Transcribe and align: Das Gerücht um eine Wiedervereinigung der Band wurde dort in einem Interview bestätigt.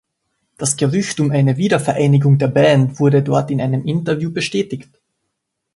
Das 0.57 0.77
Gerücht 0.77 1.19
um 1.19 1.29
eine 1.29 1.57
Wiedervereinigung 1.57 2.39
der 2.39 2.47
Band 2.47 2.99
wurde 2.99 3.21
dort 3.21 3.51
in 3.51 3.61
einem 3.61 3.85
Interview 3.85 4.31
bestätigt. 4.33 4.89